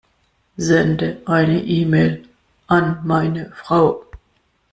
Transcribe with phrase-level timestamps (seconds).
[0.57, 2.27] Sende eine E-Mail
[2.65, 4.01] an meine Frau.